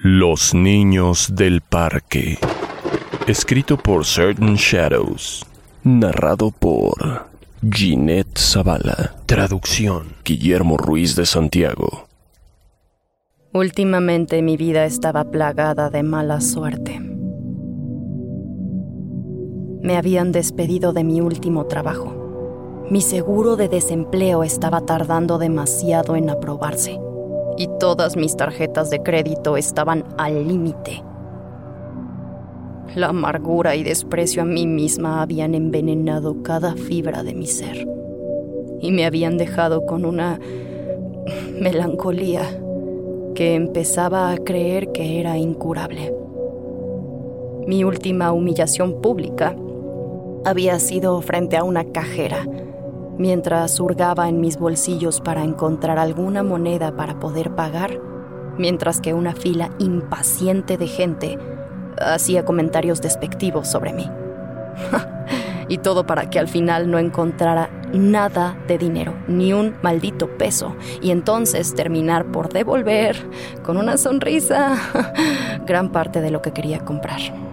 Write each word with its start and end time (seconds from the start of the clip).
Los 0.00 0.54
niños 0.54 1.34
del 1.34 1.60
parque. 1.60 2.38
Escrito 3.26 3.76
por 3.76 4.04
Certain 4.06 4.54
Shadows. 4.54 5.44
Narrado 5.82 6.52
por 6.52 7.26
Ginette 7.68 8.38
Zavala. 8.38 9.16
Traducción. 9.26 10.14
Guillermo 10.24 10.76
Ruiz 10.76 11.16
de 11.16 11.26
Santiago. 11.26 12.06
Últimamente 13.52 14.40
mi 14.40 14.56
vida 14.56 14.84
estaba 14.84 15.32
plagada 15.32 15.90
de 15.90 16.04
mala 16.04 16.40
suerte. 16.40 17.00
Me 19.82 19.96
habían 19.96 20.30
despedido 20.30 20.92
de 20.92 21.02
mi 21.02 21.20
último 21.20 21.66
trabajo. 21.66 22.86
Mi 22.88 23.00
seguro 23.00 23.56
de 23.56 23.68
desempleo 23.68 24.44
estaba 24.44 24.86
tardando 24.86 25.38
demasiado 25.38 26.14
en 26.14 26.30
aprobarse 26.30 27.00
y 27.58 27.68
todas 27.80 28.16
mis 28.16 28.36
tarjetas 28.36 28.88
de 28.88 29.02
crédito 29.02 29.56
estaban 29.56 30.04
al 30.16 30.46
límite. 30.46 31.02
La 32.94 33.08
amargura 33.08 33.74
y 33.74 33.82
desprecio 33.82 34.42
a 34.42 34.44
mí 34.44 34.66
misma 34.66 35.20
habían 35.20 35.54
envenenado 35.54 36.42
cada 36.42 36.74
fibra 36.74 37.22
de 37.22 37.34
mi 37.34 37.46
ser 37.46 37.86
y 38.80 38.92
me 38.92 39.04
habían 39.04 39.36
dejado 39.38 39.84
con 39.84 40.04
una 40.04 40.38
melancolía 41.60 42.42
que 43.34 43.54
empezaba 43.54 44.30
a 44.30 44.36
creer 44.38 44.92
que 44.92 45.20
era 45.20 45.36
incurable. 45.36 46.14
Mi 47.66 47.82
última 47.84 48.32
humillación 48.32 49.02
pública 49.02 49.56
había 50.44 50.78
sido 50.78 51.20
frente 51.20 51.56
a 51.56 51.64
una 51.64 51.84
cajera 51.84 52.46
mientras 53.18 53.78
hurgaba 53.80 54.28
en 54.28 54.40
mis 54.40 54.58
bolsillos 54.58 55.20
para 55.20 55.44
encontrar 55.44 55.98
alguna 55.98 56.42
moneda 56.42 56.96
para 56.96 57.18
poder 57.18 57.54
pagar, 57.54 58.00
mientras 58.56 59.00
que 59.00 59.14
una 59.14 59.34
fila 59.34 59.70
impaciente 59.78 60.76
de 60.76 60.86
gente 60.86 61.38
hacía 62.00 62.44
comentarios 62.44 63.02
despectivos 63.02 63.68
sobre 63.68 63.92
mí. 63.92 64.10
y 65.68 65.78
todo 65.78 66.06
para 66.06 66.30
que 66.30 66.38
al 66.38 66.48
final 66.48 66.90
no 66.90 66.98
encontrara 66.98 67.70
nada 67.92 68.56
de 68.66 68.78
dinero, 68.78 69.14
ni 69.28 69.52
un 69.52 69.74
maldito 69.82 70.28
peso, 70.38 70.74
y 71.02 71.10
entonces 71.10 71.74
terminar 71.74 72.26
por 72.26 72.52
devolver 72.52 73.16
con 73.62 73.76
una 73.76 73.96
sonrisa 73.96 74.76
gran 75.66 75.90
parte 75.90 76.20
de 76.20 76.30
lo 76.30 76.40
que 76.40 76.52
quería 76.52 76.84
comprar. 76.84 77.47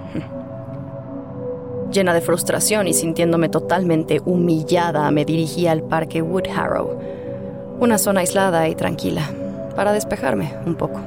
Llena 1.96 2.14
de 2.14 2.20
frustración 2.20 2.90
y 2.90 2.94
sintiéndome 2.94 3.48
totalmente 3.48 4.22
humillada, 4.26 5.10
me 5.12 5.24
dirigí 5.24 5.66
al 5.66 5.82
parque 5.82 6.22
Woodharrow, 6.22 7.00
una 7.80 7.98
zona 7.98 8.20
aislada 8.20 8.68
y 8.68 8.76
tranquila, 8.76 9.30
para 9.78 9.94
despejarme 9.94 10.56
un 10.66 10.76
poco. 10.76 11.00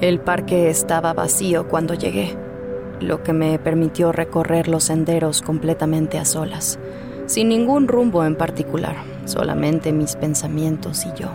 El 0.00 0.18
parque 0.18 0.70
estaba 0.70 1.12
vacío 1.12 1.68
cuando 1.68 1.94
llegué, 1.94 2.36
lo 2.98 3.22
que 3.22 3.32
me 3.32 3.60
permitió 3.60 4.10
recorrer 4.10 4.66
los 4.66 4.82
senderos 4.82 5.40
completamente 5.40 6.18
a 6.18 6.24
solas, 6.24 6.80
sin 7.26 7.48
ningún 7.48 7.86
rumbo 7.86 8.24
en 8.24 8.34
particular, 8.34 8.96
solamente 9.24 9.92
mis 9.92 10.16
pensamientos 10.16 11.06
y 11.06 11.12
yo. 11.16 11.28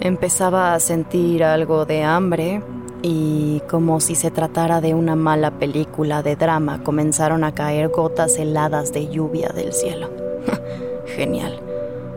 Empezaba 0.00 0.74
a 0.74 0.80
sentir 0.80 1.42
algo 1.42 1.86
de 1.86 2.02
hambre 2.02 2.60
y 3.02 3.60
como 3.68 4.00
si 4.00 4.14
se 4.14 4.30
tratara 4.30 4.80
de 4.80 4.94
una 4.94 5.16
mala 5.16 5.58
película 5.58 6.22
de 6.22 6.36
drama, 6.36 6.82
comenzaron 6.82 7.44
a 7.44 7.52
caer 7.52 7.88
gotas 7.88 8.36
heladas 8.36 8.92
de 8.92 9.08
lluvia 9.08 9.50
del 9.50 9.72
cielo. 9.72 10.10
Genial. 11.16 11.60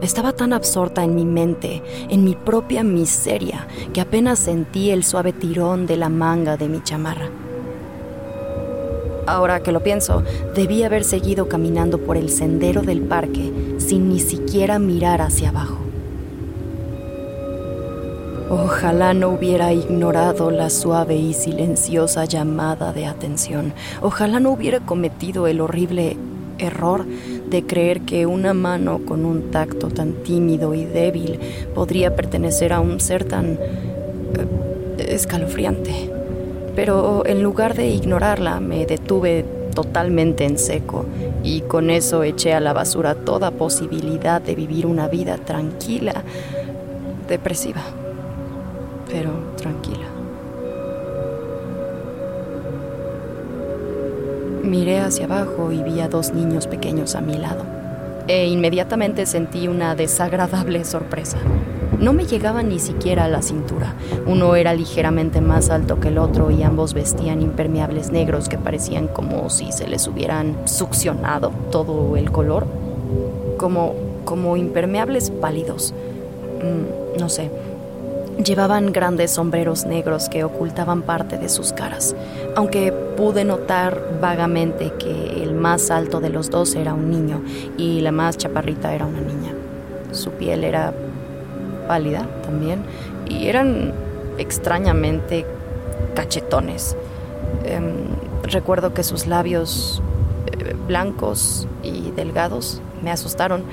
Estaba 0.01 0.31
tan 0.31 0.53
absorta 0.53 1.03
en 1.03 1.13
mi 1.13 1.25
mente, 1.25 1.83
en 2.09 2.23
mi 2.23 2.35
propia 2.35 2.83
miseria, 2.83 3.67
que 3.93 3.99
apenas 3.99 4.39
sentí 4.39 4.91
el 4.91 5.03
suave 5.03 5.33
tirón 5.33 5.87
de 5.87 5.97
la 5.97 6.07
manga 6.07 6.55
de 6.55 6.69
mi 6.69 6.81
chamarra. 6.81 7.29
Ahora 9.27 9.61
que 9.61 9.71
lo 9.73 9.83
pienso, 9.83 10.23
debí 10.55 10.83
haber 10.83 11.03
seguido 11.03 11.49
caminando 11.49 11.99
por 11.99 12.17
el 12.17 12.29
sendero 12.29 12.81
del 12.81 13.01
parque 13.01 13.75
sin 13.77 14.09
ni 14.09 14.19
siquiera 14.19 14.79
mirar 14.79 15.21
hacia 15.21 15.49
abajo. 15.49 15.88
Ojalá 18.51 19.13
no 19.13 19.29
hubiera 19.29 19.73
ignorado 19.73 20.49
la 20.49 20.71
suave 20.71 21.15
y 21.15 21.33
silenciosa 21.33 22.25
llamada 22.25 22.93
de 22.93 23.05
atención. 23.05 23.73
Ojalá 24.01 24.39
no 24.39 24.49
hubiera 24.49 24.79
cometido 24.79 25.45
el 25.45 25.61
horrible 25.61 26.17
error 26.57 27.05
de 27.05 27.67
creer 27.67 28.01
que 28.01 28.25
una 28.25 28.55
mano 28.55 29.01
con 29.05 29.23
un 29.23 29.51
tacto 29.51 29.89
tan 29.89 30.13
tímido 30.23 30.73
y 30.73 30.83
débil 30.83 31.39
podría 31.75 32.15
pertenecer 32.15 32.73
a 32.73 32.79
un 32.79 32.99
ser 32.99 33.23
tan 33.23 33.51
eh, 33.51 33.59
escalofriante. 34.97 36.09
Pero 36.75 37.27
en 37.27 37.43
lugar 37.43 37.75
de 37.75 37.89
ignorarla, 37.89 38.59
me 38.59 38.87
detuve 38.87 39.45
totalmente 39.75 40.45
en 40.45 40.57
seco 40.57 41.05
y 41.43 41.61
con 41.61 41.91
eso 41.91 42.23
eché 42.23 42.55
a 42.55 42.59
la 42.59 42.73
basura 42.73 43.13
toda 43.13 43.51
posibilidad 43.51 44.41
de 44.41 44.55
vivir 44.55 44.87
una 44.87 45.07
vida 45.07 45.37
tranquila, 45.37 46.23
depresiva 47.27 47.83
pero 49.09 49.31
tranquila. 49.57 50.05
Miré 54.63 54.99
hacia 54.99 55.25
abajo 55.25 55.71
y 55.71 55.81
vi 55.81 55.99
a 55.99 56.07
dos 56.07 56.33
niños 56.33 56.67
pequeños 56.67 57.15
a 57.15 57.21
mi 57.21 57.37
lado. 57.37 57.63
E 58.27 58.45
inmediatamente 58.45 59.25
sentí 59.25 59.67
una 59.67 59.95
desagradable 59.95 60.85
sorpresa. 60.85 61.39
No 61.99 62.13
me 62.13 62.25
llegaba 62.25 62.61
ni 62.61 62.79
siquiera 62.79 63.25
a 63.25 63.27
la 63.27 63.41
cintura. 63.41 63.95
Uno 64.27 64.55
era 64.55 64.73
ligeramente 64.73 65.41
más 65.41 65.69
alto 65.69 65.99
que 65.99 66.09
el 66.09 66.17
otro 66.17 66.51
y 66.51 66.61
ambos 66.61 66.93
vestían 66.93 67.41
impermeables 67.41 68.11
negros 68.11 68.47
que 68.47 68.57
parecían 68.57 69.07
como 69.07 69.49
si 69.49 69.71
se 69.71 69.87
les 69.87 70.07
hubieran 70.07 70.55
succionado 70.65 71.51
todo 71.71 72.15
el 72.15 72.31
color. 72.31 72.67
Como, 73.57 73.95
como 74.23 74.55
impermeables 74.55 75.31
pálidos. 75.31 75.93
Mm, 76.61 77.19
no 77.19 77.27
sé, 77.27 77.49
Llevaban 78.43 78.93
grandes 78.93 79.31
sombreros 79.31 79.85
negros 79.85 80.29
que 80.29 80.45
ocultaban 80.45 81.01
parte 81.01 81.37
de 81.37 81.49
sus 81.49 81.73
caras, 81.73 82.15
aunque 82.55 82.93
pude 82.93 83.43
notar 83.43 84.01
vagamente 84.21 84.93
que 84.97 85.43
el 85.43 85.53
más 85.53 85.91
alto 85.91 86.21
de 86.21 86.29
los 86.29 86.49
dos 86.49 86.73
era 86.75 86.93
un 86.93 87.11
niño 87.11 87.43
y 87.77 87.99
la 87.99 88.13
más 88.13 88.37
chaparrita 88.37 88.93
era 88.93 89.05
una 89.05 89.19
niña. 89.19 89.51
Su 90.13 90.31
piel 90.31 90.63
era 90.63 90.93
pálida 91.89 92.29
también 92.41 92.83
y 93.27 93.47
eran 93.47 93.91
extrañamente 94.37 95.45
cachetones. 96.15 96.95
Em, 97.65 98.05
recuerdo 98.43 98.93
que 98.93 99.03
sus 99.03 99.27
labios 99.27 100.01
eh, 100.47 100.77
blancos 100.87 101.67
y 101.83 102.11
delgados 102.11 102.81
me 103.03 103.11
asustaron. 103.11 103.63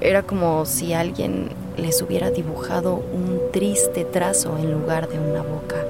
Era 0.00 0.22
como 0.22 0.64
si 0.64 0.94
alguien 0.94 1.50
les 1.76 2.00
hubiera 2.02 2.30
dibujado 2.30 2.94
un 2.94 3.40
triste 3.52 4.04
trazo 4.04 4.56
en 4.58 4.72
lugar 4.72 5.08
de 5.08 5.18
una 5.18 5.42
boca. 5.42 5.84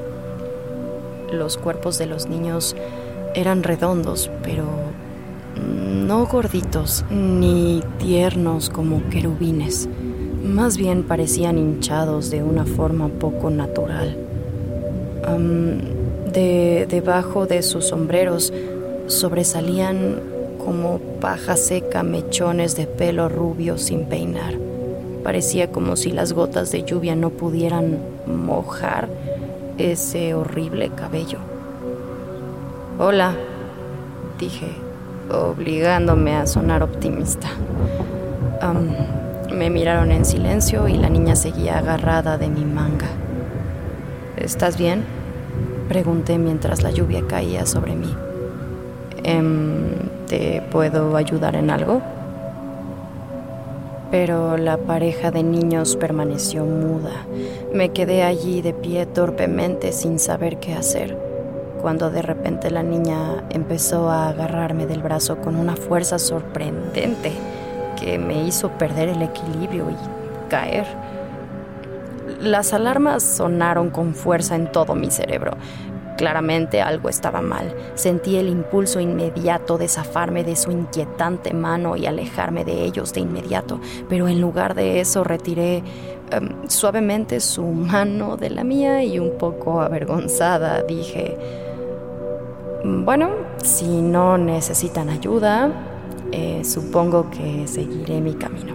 Los 1.32 1.56
cuerpos 1.56 1.98
de 1.98 2.06
los 2.06 2.26
niños 2.26 2.76
eran 3.34 3.62
redondos, 3.62 4.30
pero 4.42 4.64
no 5.60 6.26
gorditos 6.26 7.04
ni 7.10 7.82
tiernos 7.98 8.70
como 8.70 9.08
querubines. 9.10 9.88
Más 10.42 10.76
bien 10.76 11.02
parecían 11.02 11.58
hinchados 11.58 12.30
de 12.30 12.42
una 12.42 12.64
forma 12.64 13.08
poco 13.08 13.50
natural. 13.50 14.16
de 16.32 16.86
debajo 16.88 17.46
de 17.46 17.62
sus 17.62 17.86
sombreros 17.86 18.52
sobresalían 19.06 20.20
como 20.64 20.98
paja 21.20 21.56
seca 21.56 22.02
mechones 22.02 22.76
de 22.76 22.86
pelo 22.86 23.28
rubio 23.28 23.78
sin 23.78 24.04
peinar. 24.04 24.65
Parecía 25.26 25.72
como 25.72 25.96
si 25.96 26.12
las 26.12 26.32
gotas 26.32 26.70
de 26.70 26.84
lluvia 26.84 27.16
no 27.16 27.30
pudieran 27.30 27.98
mojar 28.28 29.08
ese 29.76 30.34
horrible 30.34 30.90
cabello. 30.90 31.38
Hola, 33.00 33.34
dije, 34.38 34.68
obligándome 35.28 36.36
a 36.36 36.46
sonar 36.46 36.84
optimista. 36.84 37.48
me 39.52 39.68
miraron 39.68 40.12
en 40.12 40.24
silencio 40.24 40.86
y 40.86 40.96
la 40.96 41.08
niña 41.08 41.34
seguía 41.34 41.78
agarrada 41.78 42.38
de 42.38 42.48
mi 42.48 42.64
manga. 42.64 43.08
¿Estás 44.36 44.78
bien? 44.78 45.04
Pregunté 45.88 46.38
mientras 46.38 46.84
la 46.84 46.92
lluvia 46.92 47.26
caía 47.26 47.66
sobre 47.66 47.96
mí. 47.96 48.14
Em, 49.24 49.88
¿Te 50.28 50.62
puedo 50.70 51.16
ayudar 51.16 51.56
en 51.56 51.70
algo? 51.70 52.00
Pero 54.10 54.56
la 54.56 54.78
pareja 54.78 55.30
de 55.30 55.42
niños 55.42 55.96
permaneció 55.96 56.64
muda. 56.64 57.26
Me 57.72 57.90
quedé 57.90 58.22
allí 58.22 58.62
de 58.62 58.72
pie 58.72 59.06
torpemente 59.06 59.92
sin 59.92 60.18
saber 60.18 60.58
qué 60.58 60.74
hacer, 60.74 61.16
cuando 61.80 62.10
de 62.10 62.22
repente 62.22 62.70
la 62.70 62.82
niña 62.82 63.44
empezó 63.50 64.10
a 64.10 64.28
agarrarme 64.28 64.86
del 64.86 65.02
brazo 65.02 65.38
con 65.38 65.56
una 65.56 65.76
fuerza 65.76 66.18
sorprendente 66.18 67.32
que 68.00 68.18
me 68.18 68.44
hizo 68.44 68.70
perder 68.70 69.08
el 69.08 69.22
equilibrio 69.22 69.90
y 69.90 70.50
caer. 70.50 70.86
Las 72.40 72.72
alarmas 72.72 73.22
sonaron 73.22 73.90
con 73.90 74.14
fuerza 74.14 74.56
en 74.56 74.70
todo 74.70 74.94
mi 74.94 75.10
cerebro. 75.10 75.52
Claramente 76.16 76.80
algo 76.80 77.08
estaba 77.08 77.42
mal. 77.42 77.74
Sentí 77.94 78.36
el 78.36 78.48
impulso 78.48 79.00
inmediato 79.00 79.78
de 79.78 79.88
zafarme 79.88 80.44
de 80.44 80.56
su 80.56 80.70
inquietante 80.70 81.52
mano 81.52 81.96
y 81.96 82.06
alejarme 82.06 82.64
de 82.64 82.84
ellos 82.84 83.12
de 83.12 83.20
inmediato, 83.20 83.80
pero 84.08 84.28
en 84.28 84.40
lugar 84.40 84.74
de 84.74 85.00
eso 85.00 85.24
retiré 85.24 85.82
em, 86.30 86.68
suavemente 86.68 87.40
su 87.40 87.62
mano 87.64 88.36
de 88.36 88.50
la 88.50 88.64
mía 88.64 89.04
y 89.04 89.18
un 89.18 89.36
poco 89.38 89.80
avergonzada 89.80 90.82
dije, 90.82 91.36
bueno, 92.84 93.30
si 93.62 93.86
no 93.86 94.38
necesitan 94.38 95.08
ayuda, 95.08 95.70
eh, 96.32 96.62
supongo 96.64 97.30
que 97.30 97.66
seguiré 97.66 98.20
mi 98.20 98.34
camino. 98.34 98.74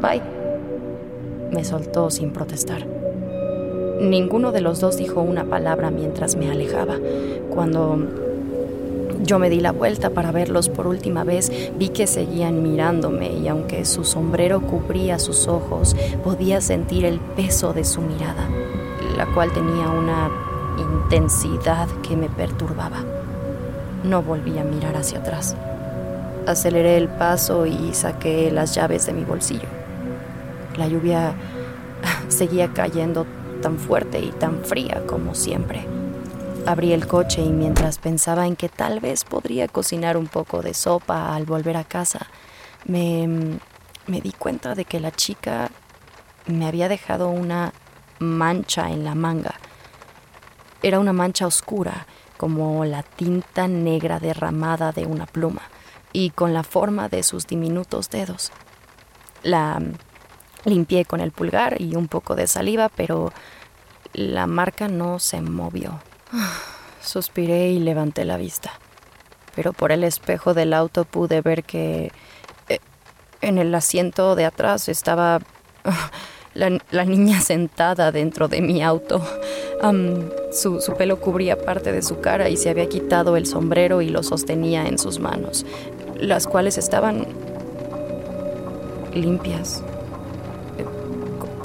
Bye. 0.00 0.22
Me 1.52 1.64
soltó 1.64 2.10
sin 2.10 2.32
protestar. 2.32 2.97
Ninguno 4.00 4.52
de 4.52 4.60
los 4.60 4.80
dos 4.80 4.96
dijo 4.96 5.20
una 5.20 5.44
palabra 5.44 5.90
mientras 5.90 6.36
me 6.36 6.50
alejaba. 6.50 6.94
Cuando 7.50 7.98
yo 9.22 9.38
me 9.38 9.50
di 9.50 9.60
la 9.60 9.72
vuelta 9.72 10.10
para 10.10 10.30
verlos 10.30 10.68
por 10.68 10.86
última 10.86 11.24
vez, 11.24 11.50
vi 11.76 11.88
que 11.88 12.06
seguían 12.06 12.62
mirándome 12.62 13.32
y 13.32 13.48
aunque 13.48 13.84
su 13.84 14.04
sombrero 14.04 14.60
cubría 14.60 15.18
sus 15.18 15.48
ojos, 15.48 15.96
podía 16.22 16.60
sentir 16.60 17.04
el 17.04 17.18
peso 17.18 17.72
de 17.72 17.84
su 17.84 18.00
mirada, 18.00 18.48
la 19.16 19.26
cual 19.34 19.52
tenía 19.52 19.88
una 19.88 20.30
intensidad 20.78 21.88
que 22.02 22.16
me 22.16 22.28
perturbaba. 22.28 23.04
No 24.04 24.22
volví 24.22 24.56
a 24.58 24.64
mirar 24.64 24.96
hacia 24.96 25.18
atrás. 25.18 25.56
Aceleré 26.46 26.96
el 26.96 27.08
paso 27.08 27.66
y 27.66 27.92
saqué 27.92 28.50
las 28.52 28.74
llaves 28.74 29.06
de 29.06 29.12
mi 29.12 29.24
bolsillo. 29.24 29.68
La 30.76 30.86
lluvia 30.86 31.34
seguía 32.28 32.68
cayendo 32.68 33.26
tan 33.60 33.78
fuerte 33.78 34.20
y 34.20 34.30
tan 34.30 34.64
fría 34.64 35.02
como 35.06 35.34
siempre. 35.34 35.86
Abrí 36.66 36.92
el 36.92 37.06
coche 37.06 37.42
y 37.42 37.50
mientras 37.50 37.98
pensaba 37.98 38.46
en 38.46 38.56
que 38.56 38.68
tal 38.68 39.00
vez 39.00 39.24
podría 39.24 39.68
cocinar 39.68 40.16
un 40.16 40.26
poco 40.26 40.62
de 40.62 40.74
sopa 40.74 41.34
al 41.34 41.46
volver 41.46 41.76
a 41.76 41.84
casa, 41.84 42.26
me, 42.84 43.58
me 44.06 44.20
di 44.20 44.32
cuenta 44.32 44.74
de 44.74 44.84
que 44.84 45.00
la 45.00 45.10
chica 45.10 45.70
me 46.46 46.66
había 46.66 46.88
dejado 46.88 47.28
una 47.28 47.72
mancha 48.18 48.90
en 48.90 49.04
la 49.04 49.14
manga. 49.14 49.54
Era 50.82 51.00
una 51.00 51.12
mancha 51.12 51.46
oscura, 51.46 52.06
como 52.36 52.84
la 52.84 53.02
tinta 53.02 53.66
negra 53.66 54.20
derramada 54.20 54.92
de 54.92 55.06
una 55.06 55.26
pluma, 55.26 55.62
y 56.12 56.30
con 56.30 56.54
la 56.54 56.62
forma 56.62 57.08
de 57.08 57.22
sus 57.22 57.46
diminutos 57.46 58.10
dedos. 58.10 58.52
La 59.42 59.80
Limpié 60.68 61.04
con 61.04 61.20
el 61.20 61.32
pulgar 61.32 61.80
y 61.80 61.96
un 61.96 62.08
poco 62.08 62.34
de 62.34 62.46
saliva, 62.46 62.88
pero 62.88 63.32
la 64.12 64.46
marca 64.46 64.88
no 64.88 65.18
se 65.18 65.40
movió. 65.40 66.00
Suspiré 67.00 67.70
y 67.70 67.78
levanté 67.78 68.24
la 68.24 68.36
vista. 68.36 68.72
Pero 69.54 69.72
por 69.72 69.92
el 69.92 70.04
espejo 70.04 70.54
del 70.54 70.72
auto 70.72 71.04
pude 71.04 71.40
ver 71.40 71.64
que 71.64 72.12
eh, 72.68 72.80
en 73.40 73.58
el 73.58 73.74
asiento 73.74 74.34
de 74.34 74.44
atrás 74.44 74.88
estaba 74.88 75.40
la, 76.54 77.04
niña 77.04 77.40
sentada 77.40 78.12
dentro 78.12 78.48
de 78.48 78.60
mi 78.60 78.82
auto. 78.82 79.22
su, 80.52 80.80
su, 80.80 80.94
pelo 80.96 81.20
cubría 81.20 81.56
parte 81.56 81.92
de 81.92 82.02
su 82.02 82.20
cara 82.20 82.48
y 82.48 82.56
se 82.56 82.70
había 82.70 82.88
quitado 82.88 83.36
el 83.36 83.46
sombrero 83.46 84.02
y 84.02 84.08
lo 84.10 84.22
sostenía 84.22 84.86
en 84.86 84.98
sus 84.98 85.18
manos, 85.18 85.64
las 86.18 86.46
cuales 86.46 86.78
estaban 86.78 87.26
limpias 89.14 89.82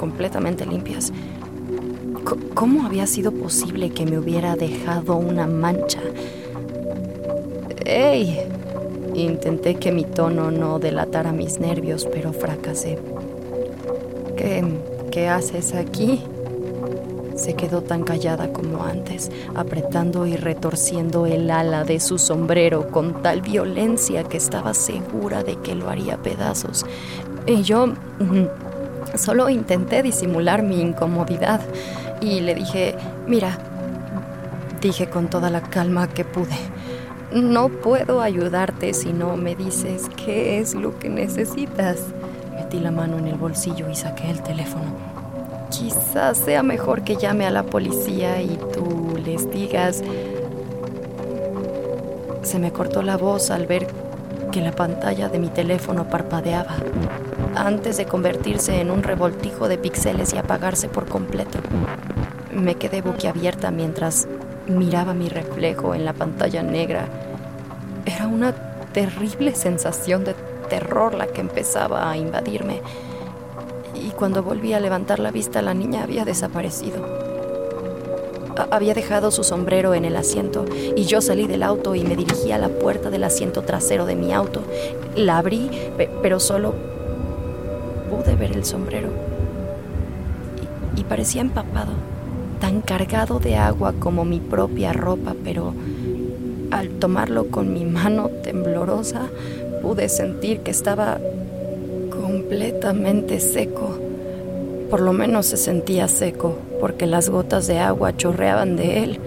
completamente 0.04 0.66
limpias. 0.66 1.14
¿Cómo 2.54 2.86
había 2.86 3.08
sido 3.08 3.32
posible 3.32 3.90
que 3.92 4.06
me 4.06 4.18
hubiera 4.18 4.58
dejado 4.58 5.16
una 5.16 5.48
mancha? 5.48 6.02
¡Ey! 7.86 8.42
Intenté 9.14 9.76
que 9.76 9.94
mi 9.94 10.04
tono 10.04 10.52
no 10.52 10.78
delatara 10.78 11.32
mis 11.32 11.58
nervios, 11.58 12.06
pero 12.12 12.34
fracasé. 12.34 13.00
¿Qué, 14.36 14.62
qué 15.10 15.30
haces 15.30 15.74
aquí? 15.74 16.22
Se 17.38 17.54
quedó 17.54 17.82
tan 17.82 18.04
callada 18.04 18.52
como 18.52 18.84
antes, 18.84 19.32
apretando 19.56 20.26
y 20.26 20.36
retorciendo 20.36 21.28
el 21.28 21.50
ala 21.50 21.86
de 21.86 22.02
su 22.02 22.18
sombrero 22.18 22.90
con 22.92 23.22
tal 23.22 23.42
violencia 23.42 24.26
que 24.26 24.36
estaba 24.36 24.74
segura 24.74 25.44
de 25.44 25.56
que 25.56 25.76
lo 25.76 25.90
haría 25.90 26.18
pedazos. 26.18 26.86
Y 27.46 27.62
yo 27.62 27.94
Solo 29.16 29.50
intenté 29.50 30.04
disimular 30.04 30.64
mi 30.64 30.82
incomodidad 30.82 31.62
y 32.22 32.42
le 32.42 32.56
dije, 32.56 32.95
mira, 33.28 33.57
dije 34.81 35.07
con 35.07 35.30
toda 35.30 35.50
la 35.50 35.62
calma 35.62 36.07
que 36.07 36.26
pude, 36.26 36.57
no 37.33 37.69
puedo 37.69 38.22
ayudarte 38.22 38.94
si 38.94 39.12
no 39.14 39.38
me 39.38 39.56
dices 39.56 40.04
qué 40.24 40.60
es 40.60 40.76
lo 40.76 41.00
que 41.00 41.10
necesitas. 41.10 42.00
Metí 42.56 42.80
la 42.80 42.92
mano 42.92 43.18
en 43.18 43.28
el 43.28 43.36
bolsillo 43.36 43.90
y 43.90 43.95
saqué 43.95 44.30
el 44.30 44.42
teléfono. 44.42 44.86
Quizás 45.69 46.38
sea 46.38 46.62
mejor 46.62 47.04
que 47.04 47.16
llame 47.16 47.45
a 47.45 47.52
la 47.52 47.64
policía 47.64 48.42
y 48.42 48.60
tú 48.74 49.18
les 49.26 49.50
digas... 49.50 50.04
Se 52.44 52.60
me 52.60 52.72
cortó 52.72 53.02
la 53.02 53.18
voz 53.18 53.50
al 53.52 53.66
ver 53.66 53.88
que 54.52 54.62
la 54.62 54.74
pantalla 54.74 55.30
de 55.30 55.40
mi 55.40 55.48
teléfono 55.48 56.07
parpadeaba 56.10 56.76
antes 57.56 57.98
de 57.98 58.06
convertirse 58.06 58.80
en 58.80 58.92
un 58.92 59.04
revoltijo 59.04 59.68
de 59.68 59.78
píxeles 59.78 60.33
y 60.33 60.38
apagarse 60.38 60.90
por 60.90 61.07
completo. 61.07 61.60
Me 62.52 62.76
quedé 62.76 63.02
boquiabierta 63.02 63.72
mientras 63.72 64.28
miraba 64.68 65.14
mi 65.14 65.30
reflejo 65.30 65.95
en 65.95 66.06
la 66.06 66.14
pantalla 66.14 66.64
negra. 66.64 67.07
Era 68.06 68.28
una 68.28 68.54
terrible 68.94 69.56
sensación 69.56 70.24
de 70.24 70.36
terror 70.69 71.14
la 71.14 71.28
que 71.28 71.42
empezaba 71.42 72.10
a 72.10 72.18
invadirme. 72.18 72.81
Y 73.95 74.12
cuando 74.12 74.44
volví 74.44 74.74
a 74.74 74.80
levantar 74.80 75.19
la 75.19 75.31
vista, 75.31 75.62
la 75.62 75.74
niña 75.74 76.04
había 76.04 76.26
desaparecido. 76.26 77.33
Había 78.69 78.94
dejado 78.94 79.31
su 79.31 79.44
sombrero 79.44 79.95
en 79.95 80.06
el 80.06 80.16
asiento 80.16 80.66
y 80.95 81.06
yo 81.06 81.22
salí 81.22 81.48
del 81.48 81.64
auto 81.64 81.95
y 81.95 82.04
me 82.04 82.16
dirigí 82.16 82.52
a 82.52 82.60
la 82.60 82.69
puerta 82.69 83.10
del 83.10 83.24
asiento 83.24 83.64
trasero 83.64 84.06
de 84.06 84.16
mi 84.16 84.31
auto. 84.31 84.62
La 85.16 85.40
abrí, 85.40 85.72
pero 86.22 86.40
solo 86.40 86.93
pude 88.14 88.36
ver 88.36 88.56
el 88.56 88.64
sombrero 88.64 89.10
y, 90.96 91.04
parecía 91.04 91.42
empapado, 91.42 91.94
tan 92.60 92.82
cargado 92.82 93.40
de 93.40 93.56
agua 93.56 93.94
como 94.00 94.26
mi 94.26 94.40
propia 94.40 94.94
ropa, 94.94 95.36
pero 95.44 95.74
al 96.72 96.90
tomarlo 96.90 97.48
con 97.48 97.74
mi 97.74 97.86
mano 97.86 98.30
temblorosa 98.44 99.30
pude 99.82 100.08
sentir 100.10 100.60
que 100.60 100.72
estaba 100.72 101.20
completamente 102.10 103.40
seco. 103.40 103.98
Por 104.90 105.02
lo 105.02 105.14
menos 105.14 105.48
se 105.48 105.58
sentía 105.58 106.08
seco, 106.08 106.58
porque 106.80 107.06
las 107.06 107.30
gotas 107.30 107.68
de 107.68 107.80
agua 107.80 108.16
chorreaban 108.16 108.76
de 108.76 109.04
él. 109.04 109.20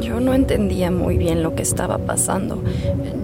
Yo 0.00 0.20
no 0.20 0.32
entendía 0.32 0.90
muy 0.90 1.18
bien 1.18 1.42
lo 1.42 1.54
que 1.54 1.62
estaba 1.62 1.98
pasando. 1.98 2.62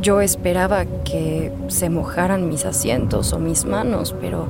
Yo 0.03 0.21
esperaba 0.21 0.85
que 1.05 1.53
se 1.69 1.89
mojaran 1.89 2.49
mis 2.49 2.67
asientos 2.67 3.33
o 3.33 3.39
mis 3.39 3.65
manos, 3.65 4.15
pero 4.21 4.49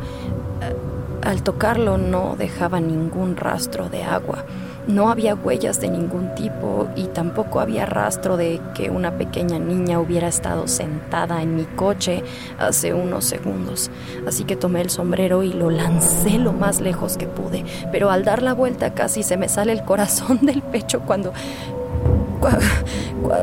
Al 1.26 1.42
tocarlo 1.42 1.98
no 1.98 2.36
dejaba 2.38 2.78
ningún 2.78 3.36
rastro 3.36 3.88
de 3.88 4.04
agua. 4.04 4.44
No 4.86 5.10
había 5.10 5.34
huellas 5.34 5.80
de 5.80 5.88
ningún 5.88 6.32
tipo 6.36 6.86
y 6.94 7.08
tampoco 7.08 7.58
había 7.58 7.84
rastro 7.84 8.36
de 8.36 8.60
que 8.76 8.90
una 8.90 9.18
pequeña 9.18 9.58
niña 9.58 9.98
hubiera 9.98 10.28
estado 10.28 10.68
sentada 10.68 11.42
en 11.42 11.56
mi 11.56 11.64
coche 11.64 12.22
hace 12.60 12.94
unos 12.94 13.24
segundos. 13.24 13.90
Así 14.24 14.44
que 14.44 14.54
tomé 14.54 14.82
el 14.82 14.88
sombrero 14.88 15.42
y 15.42 15.52
lo 15.52 15.68
lancé 15.68 16.38
lo 16.38 16.52
más 16.52 16.80
lejos 16.80 17.16
que 17.16 17.26
pude. 17.26 17.64
Pero 17.90 18.12
al 18.12 18.24
dar 18.24 18.40
la 18.40 18.54
vuelta 18.54 18.94
casi 18.94 19.24
se 19.24 19.36
me 19.36 19.48
sale 19.48 19.72
el 19.72 19.82
corazón 19.82 20.46
del 20.46 20.62
pecho 20.62 21.00
cuando... 21.00 21.32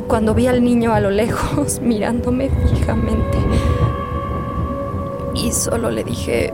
Cuando 0.08 0.34
vi 0.34 0.48
al 0.48 0.64
niño 0.64 0.94
a 0.94 1.02
lo 1.02 1.10
lejos 1.10 1.80
mirándome 1.82 2.50
fijamente. 2.50 3.40
Y 5.36 5.52
solo 5.52 5.92
le 5.92 6.06
dije, 6.06 6.54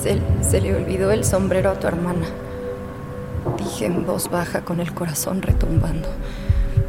se, 0.00 0.60
le 0.60 0.74
olvidó 0.74 1.10
el 1.10 1.24
sombrero 1.24 1.70
a 1.70 1.74
tu 1.74 1.86
hermana. 1.86 2.26
Dije 3.58 3.86
en 3.86 4.06
voz 4.06 4.30
baja 4.30 4.62
con 4.62 4.80
el 4.80 4.92
corazón 4.94 5.42
retumbando. 5.42 6.08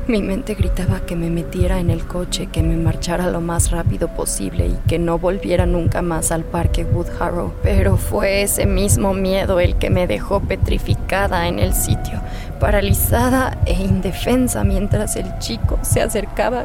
Mi 0.08 0.22
mente 0.22 0.56
gritaba 0.56 1.02
que 1.02 1.16
me 1.16 1.30
metiera 1.30 1.80
en 1.80 1.90
el 1.90 2.06
coche, 2.06 2.48
que 2.48 2.64
me 2.64 2.76
marchara 2.76 3.30
lo 3.30 3.40
más 3.40 3.72
rápido 3.72 4.08
posible 4.08 4.68
y 4.68 4.78
que 4.88 4.98
no 4.98 5.20
volviera 5.20 5.66
nunca 5.66 6.02
más 6.02 6.32
al 6.32 6.44
parque 6.44 6.84
Wood 6.84 7.08
Harrow. 7.20 7.54
Pero 7.62 7.98
fue 7.98 8.42
ese 8.42 8.66
mismo 8.66 9.14
miedo 9.14 9.60
el 9.60 9.76
que 9.76 9.90
me 9.90 10.08
dejó 10.08 10.40
petrificada 10.40 11.48
en 11.48 11.60
el 11.60 11.74
sitio, 11.74 12.20
paralizada 12.60 13.58
e 13.66 13.74
indefensa 13.74 14.64
mientras 14.64 15.16
el 15.16 15.38
chico 15.40 15.78
se 15.82 16.02
acercaba 16.02 16.64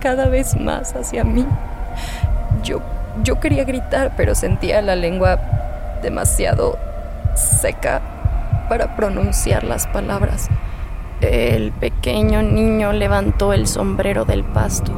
cada 0.00 0.28
vez 0.28 0.56
más 0.58 0.94
hacia 0.94 1.24
mí. 1.24 1.44
Yo, 2.62 2.80
yo 3.24 3.40
quería 3.40 3.64
gritar, 3.64 4.12
pero 4.16 4.34
sentía 4.34 4.80
la 4.82 4.94
lengua 4.96 5.61
demasiado 6.02 6.78
seca 7.34 8.02
para 8.68 8.96
pronunciar 8.96 9.64
las 9.64 9.86
palabras. 9.86 10.48
El 11.20 11.72
pequeño 11.72 12.42
niño 12.42 12.92
levantó 12.92 13.52
el 13.52 13.66
sombrero 13.66 14.24
del 14.24 14.44
pasto 14.44 14.92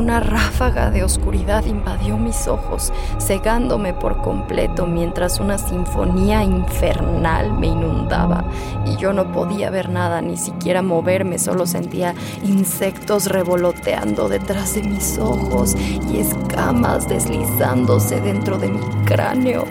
Una 0.00 0.18
ráfaga 0.18 0.90
de 0.90 1.04
oscuridad 1.04 1.66
invadió 1.66 2.16
mis 2.16 2.48
ojos, 2.48 2.90
cegándome 3.20 3.92
por 3.92 4.22
completo 4.22 4.86
mientras 4.86 5.38
una 5.38 5.56
sinfonía 5.56 6.42
infernal 6.42 7.52
me 7.52 7.66
inundaba 7.66 8.42
y 8.86 8.96
yo 8.96 9.12
no 9.12 9.30
podía 9.30 9.68
ver 9.68 9.90
nada, 9.90 10.22
ni 10.22 10.38
siquiera 10.38 10.80
moverme, 10.80 11.38
solo 11.38 11.66
sentía 11.66 12.14
insectos 12.42 13.26
revoloteando 13.26 14.30
detrás 14.30 14.74
de 14.74 14.84
mis 14.84 15.18
ojos 15.18 15.76
y 16.10 16.18
escamas 16.18 17.06
deslizándose 17.06 18.22
dentro 18.22 18.58
de 18.58 18.68
mi 18.68 18.80
cráneo. 19.04 19.66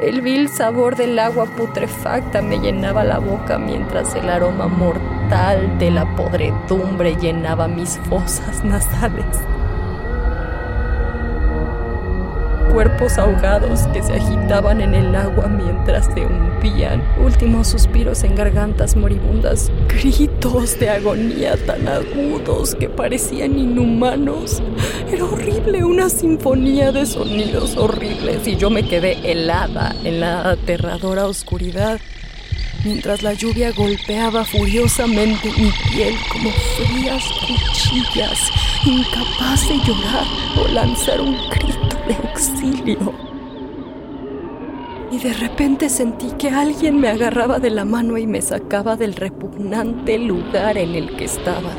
El 0.00 0.20
vil 0.20 0.50
sabor 0.50 0.94
del 0.94 1.18
agua 1.18 1.46
putrefacta 1.46 2.42
me 2.42 2.58
llenaba 2.58 3.02
la 3.02 3.18
boca 3.18 3.58
mientras 3.58 4.14
el 4.14 4.28
aroma 4.28 4.68
mortal 4.68 5.15
de 5.26 5.90
la 5.90 6.06
podredumbre 6.14 7.16
llenaba 7.16 7.66
mis 7.66 7.98
fosas 8.08 8.64
nasales. 8.64 9.24
cuerpos 12.72 13.16
ahogados 13.16 13.86
que 13.94 14.02
se 14.02 14.12
agitaban 14.12 14.82
en 14.82 14.94
el 14.94 15.16
agua 15.16 15.48
mientras 15.48 16.10
se 16.12 16.26
hundían, 16.26 17.02
últimos 17.24 17.68
suspiros 17.68 18.22
en 18.22 18.34
gargantas 18.34 18.96
moribundas, 18.96 19.72
gritos 19.88 20.78
de 20.78 20.90
agonía 20.90 21.56
tan 21.64 21.88
agudos 21.88 22.74
que 22.74 22.90
parecían 22.90 23.58
inhumanos. 23.58 24.62
Era 25.10 25.24
horrible, 25.24 25.84
una 25.84 26.10
sinfonía 26.10 26.92
de 26.92 27.06
sonidos 27.06 27.78
horribles 27.78 28.46
y 28.46 28.56
yo 28.56 28.68
me 28.68 28.86
quedé 28.86 29.32
helada 29.32 29.96
en 30.04 30.20
la 30.20 30.50
aterradora 30.50 31.26
oscuridad 31.26 31.98
mientras 32.86 33.22
la 33.24 33.34
lluvia 33.34 33.72
golpeaba 33.72 34.44
furiosamente 34.44 35.50
mi 35.58 35.72
piel 35.90 36.14
como 36.30 36.50
frías 36.50 37.24
cuchillas, 37.40 38.38
incapaz 38.84 39.68
de 39.68 39.74
llorar 39.78 40.26
o 40.56 40.68
lanzar 40.72 41.20
un 41.20 41.36
grito 41.50 41.96
de 42.06 42.14
auxilio. 42.28 43.12
Y 45.10 45.18
de 45.18 45.32
repente 45.32 45.88
sentí 45.88 46.30
que 46.38 46.50
alguien 46.50 47.00
me 47.00 47.08
agarraba 47.08 47.58
de 47.58 47.70
la 47.70 47.84
mano 47.84 48.18
y 48.18 48.26
me 48.26 48.40
sacaba 48.40 48.96
del 48.96 49.14
repugnante 49.14 50.18
lugar 50.18 50.78
en 50.78 50.94
el 50.94 51.16
que 51.16 51.24
estaba. 51.24 51.70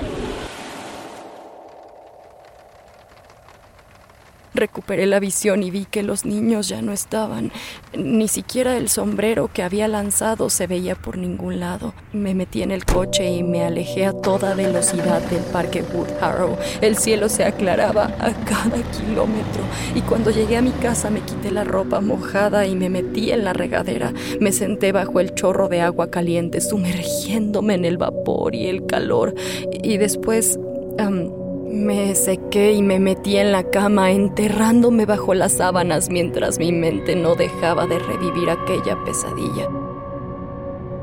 Recuperé 4.58 5.06
la 5.06 5.20
visión 5.20 5.62
y 5.62 5.70
vi 5.70 5.86
que 5.86 6.02
los 6.02 6.26
niños 6.26 6.68
ya 6.68 6.82
no 6.82 6.92
estaban. 6.92 7.52
Ni 7.96 8.28
siquiera 8.28 8.76
el 8.76 8.90
sombrero 8.90 9.52
que 9.54 9.62
había 9.62 9.88
lanzado 9.88 10.50
se 10.50 10.66
veía 10.66 10.96
por 10.96 11.20
ningún 11.20 11.60
lado. 11.60 11.94
Me 12.12 12.34
metí 12.34 12.64
en 12.64 12.72
el 12.72 12.84
coche 12.84 13.30
y 13.30 13.44
me 13.44 13.64
alejé 13.64 14.08
a 14.08 14.14
toda 14.14 14.56
velocidad 14.56 15.22
del 15.30 15.44
parque 15.44 15.84
Wood 15.84 16.08
Harrow. 16.22 16.58
El 16.82 16.98
cielo 16.98 17.30
se 17.30 17.44
aclaraba 17.44 18.06
a 18.20 18.34
cada 18.46 18.82
kilómetro 18.98 19.62
y 19.94 20.02
cuando 20.02 20.32
llegué 20.32 20.58
a 20.58 20.64
mi 20.64 20.72
casa 20.72 21.12
me 21.12 21.22
quité 21.22 21.52
la 21.52 21.64
ropa 21.64 22.02
mojada 22.02 22.66
y 22.66 22.76
me 22.76 22.90
metí 22.90 23.32
en 23.32 23.44
la 23.44 23.54
regadera. 23.54 24.12
Me 24.40 24.52
senté 24.52 24.92
bajo 24.92 25.20
el 25.20 25.36
chorro 25.36 25.68
de 25.70 25.82
agua 25.82 26.10
caliente, 26.10 26.62
sumergiéndome 26.62 27.76
en 27.76 27.86
el 27.86 28.00
vapor 28.00 28.56
y 28.56 28.66
el 28.66 28.88
calor. 28.88 29.36
Y 29.84 29.98
después... 29.98 30.58
Me 31.78 32.16
sequé 32.16 32.74
y 32.74 32.82
me 32.82 32.98
metí 32.98 33.38
en 33.38 33.52
la 33.52 33.64
cama, 33.64 34.10
enterrándome 34.12 35.06
bajo 35.06 35.36
las 35.36 35.54
sábanas 35.54 36.10
mientras 36.10 36.58
mi 36.58 36.72
mente 36.72 37.16
no 37.16 37.36
dejaba 37.36 37.86
de 37.86 38.00
revivir 38.00 38.50
aquella 38.50 38.98
pesadilla. 39.06 39.70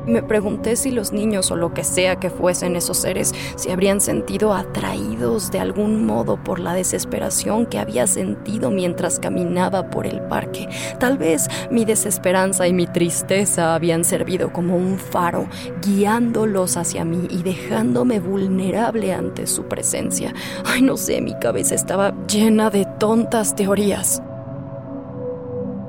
Me 0.07 0.21
pregunté 0.21 0.75
si 0.75 0.91
los 0.91 1.11
niños 1.11 1.49
o 1.51 1.55
lo 1.55 1.73
que 1.73 1.83
sea 1.83 2.17
que 2.17 2.29
fuesen 2.29 2.75
esos 2.75 2.97
seres 2.97 3.33
se 3.55 3.71
habrían 3.71 4.01
sentido 4.01 4.53
atraídos 4.53 5.51
de 5.51 5.59
algún 5.59 6.05
modo 6.05 6.37
por 6.43 6.59
la 6.59 6.73
desesperación 6.73 7.65
que 7.65 7.79
había 7.79 8.05
sentido 8.05 8.69
mientras 8.69 9.19
caminaba 9.19 9.89
por 9.89 10.05
el 10.05 10.21
parque. 10.21 10.69
Tal 10.99 11.17
vez 11.17 11.47
mi 11.71 11.85
desesperanza 11.85 12.67
y 12.67 12.73
mi 12.73 12.87
tristeza 12.87 13.73
habían 13.73 14.03
servido 14.03 14.53
como 14.53 14.75
un 14.77 14.99
faro, 14.99 15.47
guiándolos 15.81 16.77
hacia 16.77 17.03
mí 17.03 17.27
y 17.29 17.43
dejándome 17.43 18.19
vulnerable 18.19 19.13
ante 19.13 19.47
su 19.47 19.63
presencia. 19.63 20.33
Ay, 20.65 20.81
no 20.81 20.97
sé, 20.97 21.21
mi 21.21 21.37
cabeza 21.39 21.75
estaba 21.75 22.13
llena 22.27 22.69
de 22.69 22.85
tontas 22.99 23.55
teorías. 23.55 24.21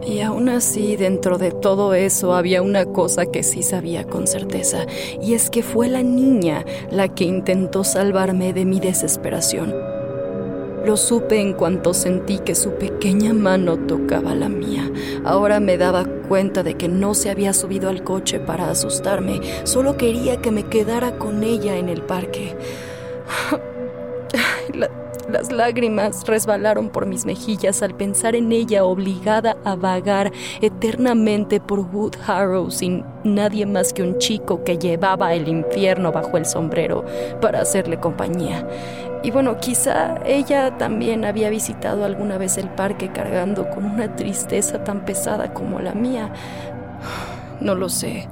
Y 0.07 0.21
aún 0.21 0.49
así, 0.49 0.95
dentro 0.95 1.37
de 1.37 1.51
todo 1.51 1.93
eso 1.93 2.35
había 2.35 2.63
una 2.63 2.87
cosa 2.87 3.27
que 3.27 3.43
sí 3.43 3.65
sabía 3.65 4.05
con 4.05 4.29
certeza, 4.29 4.87
y 5.21 5.35
es 5.35 5.51
que 5.51 5.65
fue 5.65 5.89
la 5.89 6.05
niña 6.05 6.65
la 6.91 7.09
que 7.09 7.25
intentó 7.25 7.83
salvarme 7.83 8.53
de 8.53 8.65
mi 8.65 8.79
desesperación. 8.79 9.75
Lo 10.85 10.97
supe 10.97 11.41
en 11.41 11.55
cuanto 11.55 11.93
sentí 11.93 12.39
que 12.39 12.55
su 12.55 12.75
pequeña 12.75 13.33
mano 13.33 13.77
tocaba 13.77 14.37
la 14.37 14.49
mía. 14.49 14.89
Ahora 15.25 15.59
me 15.59 15.77
daba 15.77 16.05
cuenta 16.29 16.63
de 16.63 16.75
que 16.75 16.87
no 16.87 17.15
se 17.15 17.29
había 17.29 17.53
subido 17.53 17.89
al 17.89 18.05
coche 18.05 18.39
para 18.39 18.71
asustarme, 18.71 19.41
solo 19.65 19.97
quería 19.97 20.37
que 20.37 20.53
me 20.53 20.63
quedara 20.63 21.19
con 21.19 21.43
ella 21.43 21.77
en 21.77 21.89
el 21.89 22.03
parque. 22.03 22.55
La, 25.29 25.39
las 25.39 25.53
lágrimas 25.53 26.27
resbalaron 26.27 26.89
por 26.91 27.07
mis 27.07 27.25
mejillas 27.25 27.83
al 27.83 27.95
pensar 27.95 28.35
en 28.35 28.53
ella 28.53 28.85
obligada 28.85 29.57
a 29.65 29.75
vagar 29.77 30.33
eternamente 30.61 31.61
por 31.61 31.81
Wood 31.81 32.17
Harrow 32.27 32.71
sin 32.71 33.05
nadie 33.25 33.67
más 33.67 33.93
que 33.93 34.03
un 34.03 34.19
chico 34.19 34.65
que 34.65 34.79
llevaba 34.79 35.35
el 35.35 35.49
infierno 35.49 36.13
bajo 36.13 36.37
el 36.37 36.47
sombrero 36.47 37.05
para 37.41 37.61
hacerle 37.61 37.99
compañía. 37.99 38.67
Y 39.23 39.31
bueno, 39.31 39.59
quizá 39.59 40.21
ella 40.25 40.79
también 40.79 41.25
había 41.25 41.51
visitado 41.51 42.05
alguna 42.05 42.39
vez 42.39 42.59
el 42.59 42.69
parque 42.69 43.11
cargando 43.11 43.69
con 43.71 43.85
una 43.85 44.15
tristeza 44.15 44.85
tan 44.85 45.05
pesada 45.05 45.53
como 45.53 45.81
la 45.81 45.95
mía. 45.95 46.33
No 47.59 47.75
lo 47.75 47.89
sé. 47.89 48.29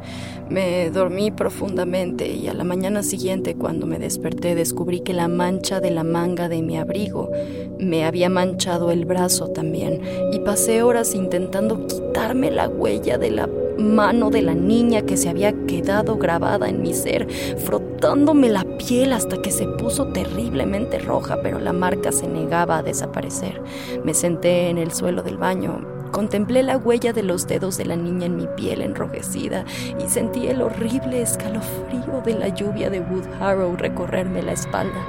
Me 0.50 0.90
dormí 0.90 1.30
profundamente 1.30 2.28
y 2.28 2.48
a 2.48 2.54
la 2.54 2.64
mañana 2.64 3.02
siguiente 3.02 3.54
cuando 3.54 3.86
me 3.86 3.98
desperté 3.98 4.54
descubrí 4.54 5.00
que 5.00 5.14
la 5.14 5.26
mancha 5.26 5.80
de 5.80 5.90
la 5.90 6.04
manga 6.04 6.48
de 6.48 6.60
mi 6.60 6.76
abrigo 6.76 7.30
me 7.78 8.04
había 8.04 8.28
manchado 8.28 8.90
el 8.90 9.04
brazo 9.04 9.48
también 9.48 10.00
y 10.32 10.40
pasé 10.40 10.82
horas 10.82 11.14
intentando 11.14 11.86
quitarme 11.86 12.50
la 12.50 12.68
huella 12.68 13.16
de 13.16 13.30
la 13.30 13.48
mano 13.78 14.30
de 14.30 14.42
la 14.42 14.54
niña 14.54 15.02
que 15.02 15.16
se 15.16 15.28
había 15.28 15.52
quedado 15.66 16.16
grabada 16.16 16.68
en 16.68 16.82
mi 16.82 16.94
ser, 16.94 17.26
frotándome 17.58 18.48
la 18.48 18.64
piel 18.78 19.12
hasta 19.12 19.40
que 19.42 19.50
se 19.50 19.66
puso 19.66 20.06
terriblemente 20.08 20.98
roja, 20.98 21.40
pero 21.42 21.58
la 21.58 21.72
marca 21.72 22.12
se 22.12 22.28
negaba 22.28 22.78
a 22.78 22.82
desaparecer. 22.82 23.60
Me 24.04 24.14
senté 24.14 24.68
en 24.68 24.78
el 24.78 24.92
suelo 24.92 25.22
del 25.22 25.38
baño, 25.38 25.93
Contemplé 26.14 26.62
la 26.62 26.76
huella 26.76 27.12
de 27.12 27.24
los 27.24 27.48
dedos 27.48 27.76
de 27.76 27.86
la 27.86 27.96
niña 27.96 28.26
en 28.26 28.36
mi 28.36 28.46
piel 28.46 28.82
enrojecida 28.82 29.64
y 29.98 30.08
sentí 30.08 30.46
el 30.46 30.62
horrible 30.62 31.20
escalofrío 31.20 32.22
de 32.24 32.34
la 32.34 32.50
lluvia 32.50 32.88
de 32.88 33.00
Wood 33.00 33.26
Harrow 33.40 33.74
recorrerme 33.76 34.40
la 34.40 34.52
espalda. 34.52 35.04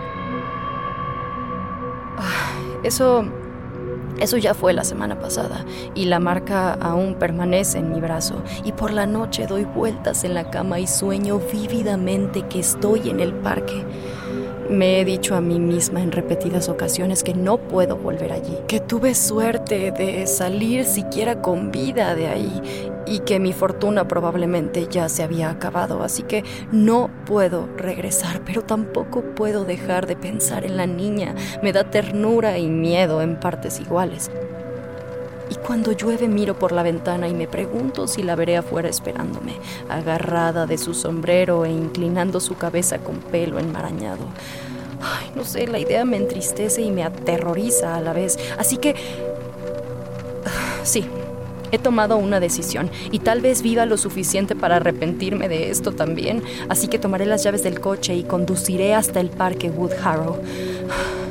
Eso 2.83 3.23
eso 4.17 4.37
ya 4.37 4.55
fue 4.55 4.73
la 4.73 4.83
semana 4.83 5.19
pasada 5.19 5.63
y 5.93 6.05
la 6.05 6.19
marca 6.19 6.73
aún 6.73 7.15
permanece 7.15 7.77
en 7.77 7.91
mi 7.91 7.99
brazo 7.99 8.41
y 8.63 8.71
por 8.71 8.91
la 8.91 9.05
noche 9.05 9.45
doy 9.45 9.65
vueltas 9.65 10.23
en 10.23 10.33
la 10.33 10.49
cama 10.49 10.79
y 10.79 10.87
sueño 10.87 11.39
vívidamente 11.51 12.47
que 12.47 12.61
estoy 12.61 13.09
en 13.09 13.19
el 13.19 13.33
parque. 13.33 13.85
Me 14.69 14.99
he 14.99 15.05
dicho 15.05 15.35
a 15.35 15.41
mí 15.41 15.59
misma 15.59 16.01
en 16.01 16.11
repetidas 16.11 16.69
ocasiones 16.69 17.23
que 17.23 17.35
no 17.35 17.57
puedo 17.59 17.97
volver 17.97 18.31
allí, 18.31 18.57
que 18.67 18.79
tuve 18.79 19.13
suerte 19.13 19.91
de 19.91 20.25
salir 20.25 20.85
siquiera 20.85 21.39
con 21.41 21.71
vida 21.71 22.15
de 22.15 22.27
ahí 22.27 22.91
y 23.05 23.19
que 23.19 23.39
mi 23.39 23.53
fortuna 23.53 24.07
probablemente 24.07 24.87
ya 24.89 25.07
se 25.07 25.21
había 25.21 25.51
acabado, 25.51 26.01
así 26.01 26.23
que 26.23 26.43
no 26.71 27.11
puedo 27.27 27.67
regresar, 27.77 28.41
pero 28.43 28.63
tampoco 28.63 29.21
puedo 29.35 29.65
dejar 29.65 30.07
de 30.07 30.15
pensar 30.15 30.65
en 30.65 30.77
la 30.77 30.87
niña. 30.87 31.35
Me 31.61 31.71
da 31.71 31.91
ternura 31.91 32.57
y 32.57 32.67
miedo 32.67 33.21
en 33.21 33.39
partes 33.39 33.79
iguales. 33.79 34.31
Y 35.49 35.55
cuando 35.55 35.91
llueve 35.91 36.27
miro 36.27 36.57
por 36.57 36.71
la 36.71 36.83
ventana 36.83 37.27
y 37.27 37.33
me 37.33 37.47
pregunto 37.47 38.07
si 38.07 38.23
la 38.23 38.35
veré 38.35 38.57
afuera 38.57 38.89
esperándome, 38.89 39.53
agarrada 39.89 40.65
de 40.65 40.77
su 40.77 40.93
sombrero 40.93 41.65
e 41.65 41.71
inclinando 41.71 42.39
su 42.39 42.57
cabeza 42.57 42.99
con 42.99 43.17
pelo 43.17 43.59
enmarañado. 43.59 44.25
Ay, 45.01 45.31
no 45.35 45.43
sé, 45.43 45.67
la 45.67 45.79
idea 45.79 46.03
me 46.05 46.17
entristece 46.17 46.81
y 46.81 46.91
me 46.91 47.03
aterroriza 47.03 47.95
a 47.95 48.01
la 48.01 48.13
vez. 48.13 48.37
Así 48.57 48.77
que... 48.77 48.95
Sí, 50.83 51.03
He 51.71 51.79
tomado 51.79 52.17
una 52.17 52.39
decisión 52.39 52.89
y 53.11 53.19
tal 53.19 53.41
vez 53.41 53.61
viva 53.61 53.85
lo 53.85 53.97
suficiente 53.97 54.55
para 54.55 54.77
arrepentirme 54.77 55.49
de 55.49 55.71
esto 55.71 55.91
también, 55.91 56.41
así 56.69 56.87
que 56.87 56.99
tomaré 56.99 57.25
las 57.25 57.43
llaves 57.43 57.63
del 57.63 57.81
coche 57.81 58.15
y 58.15 58.23
conduciré 58.23 58.93
hasta 58.93 59.19
el 59.19 59.29
parque 59.29 59.69
Wood 59.69 59.91
Harrow. 60.01 60.37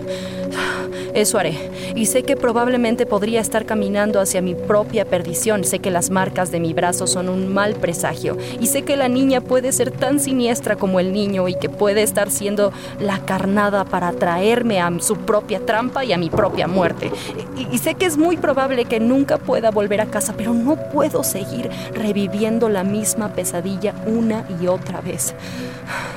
Eso 1.14 1.38
haré. 1.38 1.71
Y 1.94 2.06
sé 2.06 2.25
que 2.25 2.37
probablemente 2.37 3.06
podría 3.06 3.40
estar 3.40 3.66
caminando 3.66 4.21
hacia 4.21 4.42
mi 4.42 4.56
propia 4.56 5.04
perdición. 5.04 5.62
Sé 5.62 5.78
que 5.78 5.92
las 5.92 6.11
marcas 6.11 6.50
de 6.50 6.59
mi 6.59 6.75
brazo 6.75 7.06
son 7.06 7.28
un 7.28 7.54
mal 7.54 7.75
presagio. 7.76 8.37
Y 8.61 8.66
sé 8.66 8.83
que 8.83 8.97
la 8.97 9.09
niña 9.09 9.40
puede 9.40 9.71
ser 9.71 9.92
tan 9.92 10.18
siniestra 10.18 10.75
como 10.75 10.99
el 10.99 11.12
niño 11.12 11.47
y 11.49 11.54
que 11.54 11.68
puede 11.68 12.02
estar 12.02 12.33
siendo 12.33 12.73
la 12.99 13.21
carnada 13.21 13.85
para 13.85 14.12
traerme 14.12 14.80
a 14.80 14.90
su 14.99 15.16
propia 15.18 15.64
trampa 15.64 16.04
y 16.04 16.12
a 16.12 16.18
mi 16.18 16.30
propia 16.30 16.66
muerte. 16.66 17.12
Y, 17.56 17.76
y 17.76 17.78
sé 17.78 17.94
que 17.94 18.06
es 18.06 18.18
muy 18.18 18.37
probable 18.37 18.85
que 18.85 18.99
nunca 18.99 19.38
pueda 19.38 19.71
volver 19.71 20.00
a 20.00 20.06
casa, 20.06 20.35
pero 20.37 20.52
no 20.52 20.75
puedo 20.90 21.23
seguir 21.23 21.71
reviviendo 21.92 22.68
la 22.68 22.83
misma 22.83 23.35
pesadilla 23.35 23.94
una 24.06 24.49
y 24.61 24.66
otra 24.66 25.00
vez. 25.00 25.33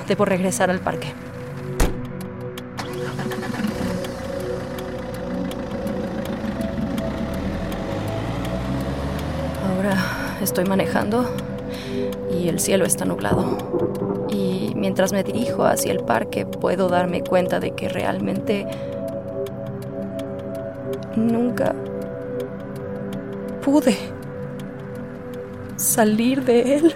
Debo 0.08 0.25
regresar 0.25 0.72
al 0.72 0.80
parque. 0.80 1.13
Estoy 10.41 10.65
manejando 10.65 11.25
y 12.32 12.50
el 12.50 12.60
cielo 12.60 12.86
está 12.86 13.06
nublado. 13.06 13.58
Y 14.29 14.74
mientras 14.75 15.13
me 15.13 15.24
dirijo 15.24 15.65
hacia 15.65 15.91
el 15.91 16.00
parque 16.00 16.46
puedo 16.46 16.89
darme 16.89 17.24
cuenta 17.24 17.60
de 17.60 17.72
que 17.72 17.89
realmente 17.89 18.67
nunca 21.15 21.74
pude 23.63 23.98
salir 25.75 26.44
de 26.44 26.75
él. 26.75 26.96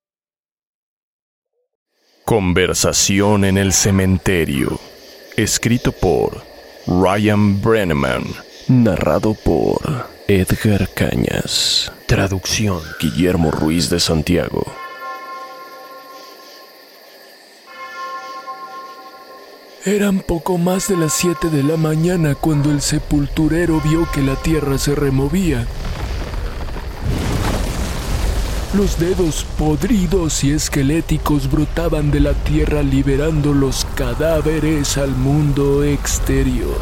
Conversación 2.25 3.43
en 3.45 3.57
el 3.57 3.73
cementerio. 3.73 4.79
Escrito 5.35 5.91
por 5.91 6.43
Ryan 6.87 7.61
Brenneman. 7.61 8.23
Narrado 8.67 9.33
por 9.33 10.07
Edgar 10.27 10.87
Cañas. 10.93 11.91
Traducción 12.05 12.79
Guillermo 13.01 13.51
Ruiz 13.51 13.89
de 13.89 13.99
Santiago. 13.99 14.63
Eran 19.83 20.19
poco 20.19 20.59
más 20.59 20.87
de 20.87 20.95
las 20.95 21.13
7 21.13 21.49
de 21.49 21.63
la 21.63 21.75
mañana 21.75 22.35
cuando 22.35 22.69
el 22.69 22.81
sepulturero 22.81 23.81
vio 23.81 24.07
que 24.13 24.21
la 24.21 24.35
tierra 24.35 24.77
se 24.77 24.93
removía. 24.93 25.65
Los 28.73 28.97
dedos 28.97 29.45
podridos 29.57 30.45
y 30.45 30.53
esqueléticos 30.53 31.51
brotaban 31.51 32.09
de 32.09 32.21
la 32.21 32.31
tierra 32.31 32.81
liberando 32.81 33.53
los 33.53 33.83
cadáveres 33.95 34.97
al 34.97 35.09
mundo 35.09 35.83
exterior. 35.83 36.77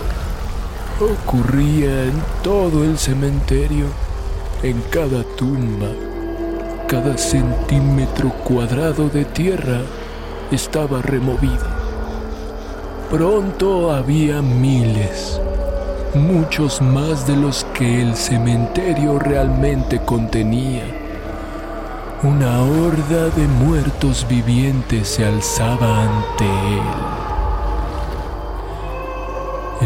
Ocurría 1.01 2.03
en 2.03 2.13
todo 2.43 2.83
el 2.83 2.99
cementerio, 2.99 3.87
en 4.61 4.79
cada 4.91 5.23
tumba, 5.35 5.87
cada 6.87 7.17
centímetro 7.17 8.29
cuadrado 8.43 9.09
de 9.09 9.25
tierra 9.25 9.81
estaba 10.51 11.01
removido. 11.01 11.65
Pronto 13.09 13.91
había 13.91 14.43
miles, 14.43 15.41
muchos 16.13 16.83
más 16.83 17.25
de 17.25 17.35
los 17.35 17.63
que 17.73 18.03
el 18.03 18.15
cementerio 18.15 19.17
realmente 19.17 19.99
contenía. 20.05 20.98
Una 22.21 22.61
horda 22.63 23.29
de 23.29 23.47
muertos 23.47 24.27
vivientes 24.27 25.07
se 25.07 25.25
alzaba 25.25 26.03
ante 26.03 26.43
él. 26.43 26.81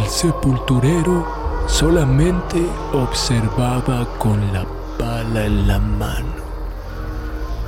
El 0.01 0.07
sepulturero 0.07 1.27
solamente 1.67 2.57
observaba 2.91 4.07
con 4.17 4.51
la 4.51 4.65
pala 4.97 5.45
en 5.45 5.67
la 5.67 5.77
mano. 5.77 6.41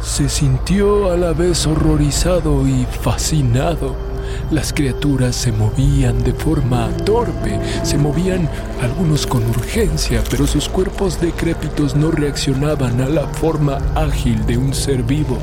Se 0.01 0.27
sintió 0.27 1.11
a 1.11 1.15
la 1.15 1.33
vez 1.33 1.67
horrorizado 1.67 2.67
y 2.67 2.87
fascinado 3.03 3.95
las 4.51 4.73
criaturas 4.73 5.35
se 5.35 5.51
movían 5.51 6.23
de 6.23 6.33
forma 6.33 6.89
torpe, 7.05 7.59
se 7.83 7.97
movían 7.97 8.49
algunos 8.81 9.25
con 9.27 9.47
urgencia, 9.49 10.23
pero 10.29 10.47
sus 10.47 10.69
cuerpos 10.69 11.19
decrépitos 11.19 11.95
no 11.95 12.11
reaccionaban 12.11 13.01
a 13.01 13.09
la 13.09 13.27
forma 13.27 13.77
ágil 13.95 14.45
de 14.45 14.57
un 14.57 14.73
ser 14.73 15.03
vivo. 15.03 15.37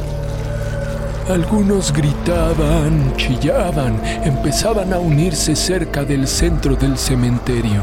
Algunos 1.29 1.93
gritaban, 1.93 3.15
chillaban, 3.17 4.01
empezaban 4.25 4.93
a 4.93 4.99
unirse 4.99 5.55
cerca 5.55 6.05
del 6.05 6.27
centro 6.27 6.75
del 6.75 6.99
cementerio. 6.99 7.83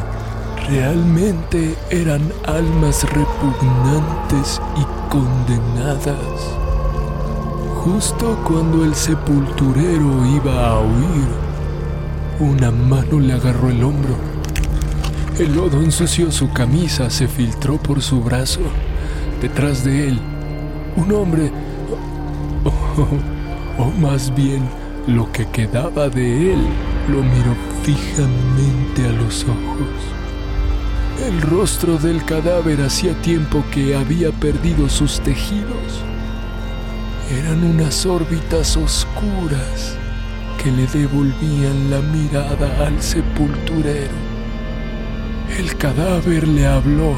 Realmente 0.70 1.76
eran 1.90 2.22
almas 2.46 3.04
repugnantes 3.12 4.62
y 4.78 5.10
condenadas. 5.10 6.69
Justo 7.84 8.38
cuando 8.46 8.84
el 8.84 8.94
sepulturero 8.94 10.26
iba 10.36 10.68
a 10.68 10.82
huir, 10.82 11.30
Una 12.42 12.72
mano 12.72 13.22
le 13.22 13.34
agarró 13.34 13.70
el 13.70 13.82
hombro. 13.84 14.16
El 15.38 15.56
lodo 15.56 15.82
ensució 15.82 16.30
su 16.30 16.52
camisa, 16.52 17.10
se 17.10 17.30
filtró 17.30 17.78
por 17.78 18.02
su 18.02 18.22
brazo. 18.22 18.60
Detrás 19.42 19.86
de 19.86 20.10
él, 20.10 20.20
un 20.98 21.12
hombre, 21.14 21.52
o, 23.78 23.86
más 24.02 24.36
bien 24.36 24.62
lo 25.08 25.32
que 25.32 25.48
quedaba 25.48 26.10
de 26.10 26.54
él, 26.54 26.60
lo 27.08 27.24
miró 27.24 27.56
fijamente 27.84 29.06
a 29.06 29.12
los 29.22 29.44
ojos. 29.44 29.88
El 31.26 31.42
rostro 31.42 31.98
del 31.98 32.26
cadáver 32.26 32.82
hacía 32.82 33.14
tiempo 33.22 33.64
que 33.72 33.96
había 33.96 34.32
perdido 34.32 34.90
sus 34.90 35.22
tejidos. 35.22 36.09
Eran 37.32 37.64
unas 37.64 38.08
órbitas 38.08 38.76
oscuras 38.76 39.96
que 40.62 40.72
le 40.72 40.88
devolvían 40.88 41.92
la 41.92 42.02
mirada 42.02 42.88
al 42.88 43.00
sepulturero. 43.02 44.16
El 45.58 45.76
cadáver 45.78 46.48
le 46.48 46.66
habló 46.66 47.14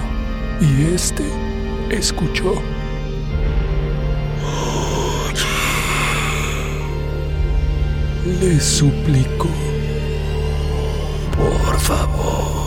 y 0.59 0.93
éste 0.93 1.23
escuchó. 1.89 2.61
Le 8.41 8.59
suplicó. 8.59 9.49
Por 11.37 11.79
favor, 11.79 12.60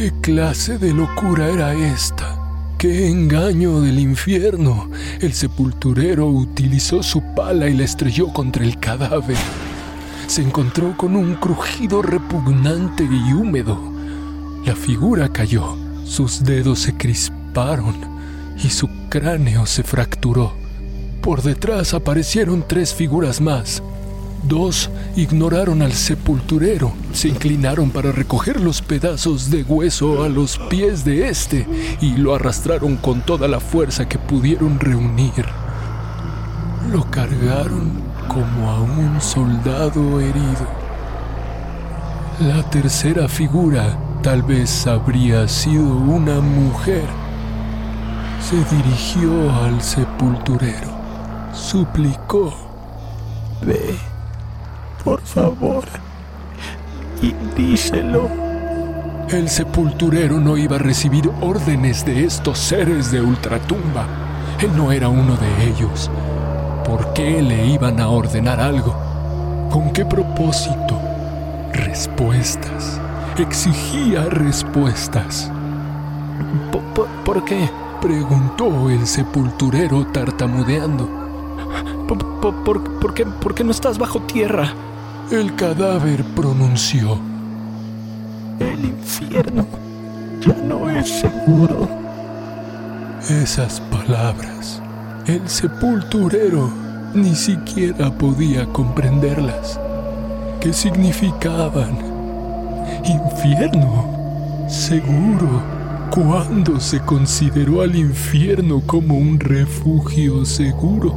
¿Qué 0.00 0.12
clase 0.22 0.78
de 0.78 0.94
locura 0.94 1.50
era 1.50 1.74
esta? 1.74 2.38
¡Qué 2.78 3.10
engaño 3.10 3.82
del 3.82 3.98
infierno! 3.98 4.88
El 5.20 5.34
sepulturero 5.34 6.26
utilizó 6.26 7.02
su 7.02 7.20
pala 7.34 7.68
y 7.68 7.74
la 7.74 7.84
estrelló 7.84 8.32
contra 8.32 8.64
el 8.64 8.80
cadáver. 8.80 9.36
Se 10.26 10.40
encontró 10.40 10.96
con 10.96 11.16
un 11.16 11.34
crujido 11.34 12.00
repugnante 12.00 13.04
y 13.04 13.34
húmedo. 13.34 13.78
La 14.64 14.74
figura 14.74 15.30
cayó, 15.30 15.76
sus 16.06 16.44
dedos 16.44 16.78
se 16.78 16.94
crisparon 16.94 17.94
y 18.56 18.70
su 18.70 18.88
cráneo 19.10 19.66
se 19.66 19.82
fracturó. 19.82 20.54
Por 21.20 21.42
detrás 21.42 21.92
aparecieron 21.92 22.64
tres 22.66 22.94
figuras 22.94 23.42
más, 23.42 23.82
Dos 24.42 24.90
ignoraron 25.16 25.82
al 25.82 25.92
sepulturero, 25.92 26.92
se 27.12 27.28
inclinaron 27.28 27.90
para 27.90 28.10
recoger 28.10 28.60
los 28.60 28.80
pedazos 28.80 29.50
de 29.50 29.62
hueso 29.62 30.24
a 30.24 30.28
los 30.28 30.58
pies 30.70 31.04
de 31.04 31.28
éste 31.28 31.66
y 32.00 32.16
lo 32.16 32.34
arrastraron 32.34 32.96
con 32.96 33.20
toda 33.20 33.48
la 33.48 33.60
fuerza 33.60 34.08
que 34.08 34.18
pudieron 34.18 34.80
reunir. 34.80 35.44
Lo 36.90 37.08
cargaron 37.10 38.02
como 38.28 38.70
a 38.70 38.80
un 38.80 39.20
soldado 39.20 40.20
herido. 40.20 40.66
La 42.40 42.62
tercera 42.70 43.28
figura 43.28 43.98
tal 44.22 44.42
vez 44.42 44.86
habría 44.86 45.46
sido 45.48 45.84
una 45.84 46.40
mujer. 46.40 47.04
Se 48.40 48.56
dirigió 48.74 49.52
al 49.64 49.82
sepulturero, 49.82 50.88
suplicó. 51.52 52.54
Ve 53.62 54.09
por 55.04 55.20
favor, 55.22 55.84
y 57.22 57.32
díselo. 57.56 58.28
El 59.28 59.48
sepulturero 59.48 60.40
no 60.40 60.56
iba 60.56 60.76
a 60.76 60.80
recibir 60.80 61.30
órdenes 61.40 62.04
de 62.04 62.24
estos 62.24 62.58
seres 62.58 63.12
de 63.12 63.20
ultratumba. 63.20 64.06
Él 64.60 64.76
no 64.76 64.90
era 64.90 65.08
uno 65.08 65.36
de 65.36 65.68
ellos. 65.68 66.10
¿Por 66.84 67.12
qué 67.12 67.40
le 67.40 67.66
iban 67.66 68.00
a 68.00 68.08
ordenar 68.08 68.60
algo? 68.60 68.92
¿Con 69.70 69.92
qué 69.92 70.04
propósito? 70.04 71.00
Respuestas. 71.72 73.00
Exigía 73.38 74.24
respuestas. 74.24 75.50
¿Por, 77.24 77.44
qué? 77.44 77.70
preguntó 78.00 78.90
el 78.90 79.06
sepulturero 79.06 80.06
tartamudeando. 80.08 81.08
¿Por, 82.08 83.14
qué, 83.14 83.24
¿Por 83.24 83.54
qué 83.54 83.62
no 83.62 83.70
estás 83.70 83.96
bajo 83.96 84.20
tierra? 84.22 84.74
El 85.30 85.54
cadáver 85.54 86.24
pronunció. 86.34 87.16
El 88.58 88.84
infierno 88.84 89.64
ya 90.40 90.54
no 90.54 90.90
es 90.90 91.08
seguro. 91.08 91.88
Esas 93.28 93.80
palabras, 93.80 94.82
el 95.28 95.48
sepulturero 95.48 96.68
ni 97.14 97.36
siquiera 97.36 98.10
podía 98.10 98.66
comprenderlas. 98.66 99.78
¿Qué 100.58 100.72
significaban? 100.72 101.96
Infierno. 103.04 104.66
Seguro. 104.68 105.62
¿Cuándo 106.10 106.80
se 106.80 106.98
consideró 106.98 107.82
al 107.82 107.94
infierno 107.94 108.82
como 108.84 109.16
un 109.16 109.38
refugio 109.38 110.44
seguro? 110.44 111.14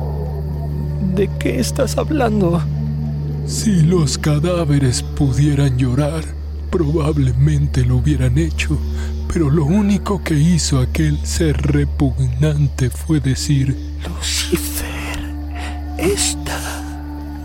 ¿De 1.16 1.28
qué 1.40 1.60
estás 1.60 1.98
hablando? 1.98 2.62
Si 3.46 3.82
los 3.82 4.18
cadáveres 4.18 5.04
pudieran 5.04 5.78
llorar, 5.78 6.24
probablemente 6.72 7.86
lo 7.86 7.98
hubieran 7.98 8.38
hecho, 8.38 8.78
pero 9.32 9.50
lo 9.50 9.66
único 9.66 10.24
que 10.24 10.36
hizo 10.36 10.80
aquel 10.80 11.18
ser 11.26 11.58
repugnante 11.62 12.90
fue 12.90 13.20
decir, 13.20 13.76
Lucifer 14.08 15.20
está 15.98 16.60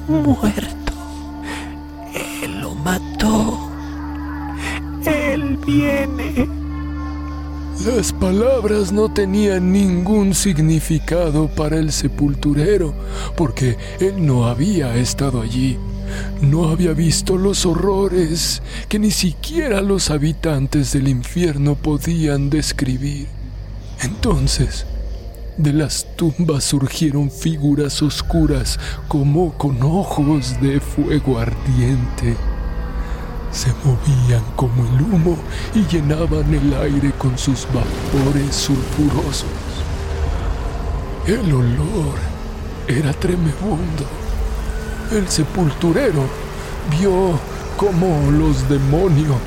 muerto. 0.08 0.92
Él 2.42 2.60
lo 2.60 2.74
mató. 2.74 3.70
Él 5.04 5.58
viene. 5.66 6.67
Las 7.86 8.12
palabras 8.12 8.90
no 8.90 9.08
tenían 9.08 9.72
ningún 9.72 10.34
significado 10.34 11.46
para 11.46 11.76
el 11.76 11.92
sepulturero, 11.92 12.92
porque 13.36 13.76
él 14.00 14.26
no 14.26 14.46
había 14.46 14.96
estado 14.96 15.40
allí. 15.40 15.78
No 16.40 16.70
había 16.70 16.92
visto 16.92 17.36
los 17.36 17.66
horrores 17.66 18.62
que 18.88 18.98
ni 18.98 19.12
siquiera 19.12 19.80
los 19.80 20.10
habitantes 20.10 20.92
del 20.92 21.06
infierno 21.06 21.76
podían 21.76 22.50
describir. 22.50 23.28
Entonces, 24.02 24.84
de 25.56 25.72
las 25.72 26.16
tumbas 26.16 26.64
surgieron 26.64 27.30
figuras 27.30 28.02
oscuras 28.02 28.80
como 29.06 29.52
con 29.56 29.80
ojos 29.84 30.60
de 30.60 30.80
fuego 30.80 31.38
ardiente 31.38 32.36
se 33.50 33.72
movían 33.84 34.42
como 34.56 34.84
el 34.84 35.02
humo 35.02 35.36
y 35.74 35.84
llenaban 35.86 36.52
el 36.52 36.74
aire 36.74 37.12
con 37.12 37.36
sus 37.38 37.66
vapores 37.66 38.54
sulfurosos. 38.54 39.48
El 41.26 41.52
olor 41.52 42.18
era 42.86 43.12
tremebundo. 43.12 44.04
El 45.12 45.28
sepulturero 45.28 46.24
vio 46.98 47.38
cómo 47.76 48.30
los 48.30 48.68
demonios, 48.68 49.40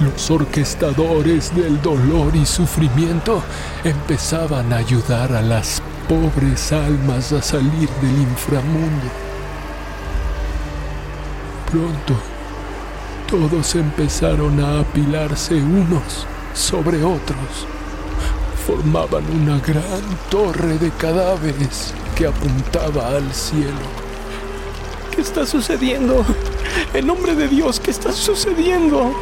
los 0.00 0.30
orquestadores 0.30 1.54
del 1.54 1.80
dolor 1.82 2.34
y 2.34 2.44
sufrimiento, 2.44 3.42
empezaban 3.84 4.72
a 4.72 4.76
ayudar 4.76 5.32
a 5.32 5.42
las 5.42 5.82
pobres 6.08 6.72
almas 6.72 7.32
a 7.32 7.42
salir 7.42 7.88
del 8.02 8.18
inframundo. 8.22 9.06
Pronto, 11.70 12.14
todos 13.34 13.74
empezaron 13.74 14.60
a 14.60 14.78
apilarse 14.78 15.56
unos 15.56 16.24
sobre 16.54 17.02
otros. 17.02 17.66
Formaban 18.64 19.24
una 19.28 19.58
gran 19.58 20.02
torre 20.30 20.78
de 20.78 20.92
cadáveres 20.92 21.92
que 22.14 22.28
apuntaba 22.28 23.08
al 23.08 23.34
cielo. 23.34 23.88
¿Qué 25.12 25.20
está 25.20 25.44
sucediendo? 25.46 26.24
En 26.94 27.08
nombre 27.08 27.34
de 27.34 27.48
Dios, 27.48 27.80
¿qué 27.80 27.90
está 27.90 28.12
sucediendo? 28.12 29.12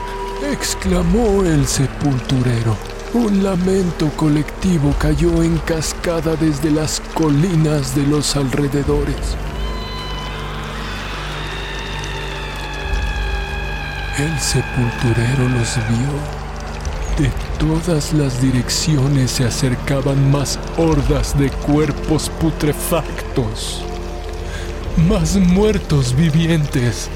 exclamó 0.51 1.42
el 1.44 1.66
sepulturero. 1.66 2.77
Un 3.14 3.42
lamento 3.42 4.11
colectivo 4.16 4.94
cayó 4.98 5.42
en 5.42 5.57
cascada 5.59 6.37
desde 6.37 6.70
las 6.70 7.01
colinas 7.14 7.94
de 7.94 8.07
los 8.07 8.37
alrededores. 8.37 9.38
El 14.18 14.38
sepulturero 14.38 15.48
los 15.48 15.77
vio. 15.88 16.42
De 17.18 17.33
todas 17.59 18.12
las 18.12 18.42
direcciones 18.42 19.31
se 19.31 19.44
acercaban 19.44 20.31
más 20.31 20.59
hordas 20.77 21.38
de 21.38 21.48
cuerpos 21.48 22.29
putrefactos. 22.38 23.83
Más 25.09 25.37
muertos 25.37 26.14
vivientes 26.14 27.09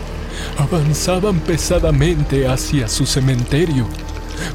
avanzaban 0.56 1.38
pesadamente 1.40 2.48
hacia 2.48 2.88
su 2.88 3.04
cementerio, 3.04 3.87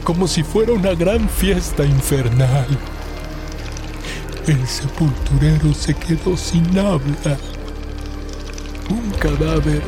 como 0.04 0.28
si 0.28 0.42
fuera 0.42 0.74
una 0.74 0.96
gran 0.96 1.30
fiesta 1.30 1.86
infernal. 1.86 2.66
el 4.48 4.68
sepulturero 4.68 5.76
se 5.76 5.94
quedó 5.94 6.36
sin 6.36 6.66
habla. 6.80 7.38
Un 8.90 9.12
cadáver 9.20 9.84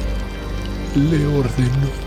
le 0.96 1.26
ordenó. 1.26 2.03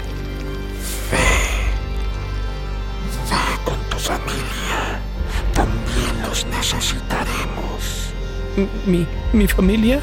¿Mi, 8.87 9.07
mi 9.33 9.47
familia? 9.47 10.01